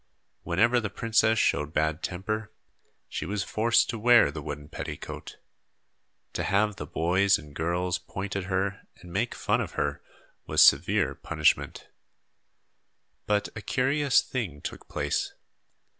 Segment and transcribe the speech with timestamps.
[0.41, 2.51] Whenever the princess showed bad temper,
[3.07, 5.37] she was forced to wear the wooden petticoat.
[6.33, 10.01] To have the boys and girls point at her and make fun of her
[10.47, 11.87] was severe punishment.
[13.27, 15.35] But a curious thing took place.